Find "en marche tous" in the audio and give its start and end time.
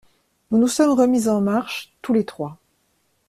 1.27-2.11